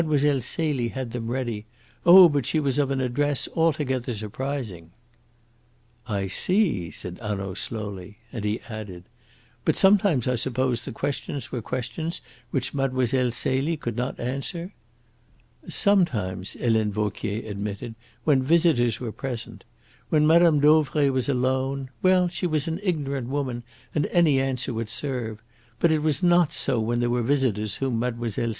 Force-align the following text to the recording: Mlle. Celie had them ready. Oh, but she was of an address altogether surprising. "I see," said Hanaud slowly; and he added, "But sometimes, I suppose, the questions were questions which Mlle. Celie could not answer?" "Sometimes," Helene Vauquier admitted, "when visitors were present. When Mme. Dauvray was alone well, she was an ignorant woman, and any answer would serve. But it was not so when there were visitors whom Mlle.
Mlle. 0.03 0.41
Celie 0.41 0.87
had 0.87 1.11
them 1.11 1.27
ready. 1.29 1.67
Oh, 2.07 2.27
but 2.27 2.47
she 2.47 2.59
was 2.59 2.79
of 2.79 2.89
an 2.89 2.99
address 2.99 3.47
altogether 3.55 4.15
surprising. 4.15 4.89
"I 6.07 6.25
see," 6.25 6.89
said 6.89 7.19
Hanaud 7.21 7.53
slowly; 7.53 8.17
and 8.33 8.43
he 8.43 8.61
added, 8.67 9.03
"But 9.63 9.77
sometimes, 9.77 10.27
I 10.27 10.33
suppose, 10.33 10.85
the 10.85 10.91
questions 10.91 11.51
were 11.51 11.61
questions 11.61 12.19
which 12.49 12.73
Mlle. 12.73 13.05
Celie 13.29 13.77
could 13.77 13.95
not 13.95 14.19
answer?" 14.19 14.73
"Sometimes," 15.69 16.53
Helene 16.53 16.91
Vauquier 16.91 17.47
admitted, 17.47 17.93
"when 18.23 18.41
visitors 18.41 18.99
were 18.99 19.11
present. 19.11 19.63
When 20.09 20.25
Mme. 20.25 20.59
Dauvray 20.61 21.09
was 21.09 21.29
alone 21.29 21.91
well, 22.01 22.27
she 22.27 22.47
was 22.47 22.67
an 22.67 22.79
ignorant 22.81 23.27
woman, 23.27 23.61
and 23.93 24.07
any 24.07 24.39
answer 24.41 24.73
would 24.73 24.89
serve. 24.89 25.43
But 25.79 25.91
it 25.91 26.01
was 26.01 26.23
not 26.23 26.51
so 26.51 26.79
when 26.79 27.01
there 27.01 27.11
were 27.11 27.21
visitors 27.21 27.75
whom 27.75 27.99
Mlle. 27.99 28.25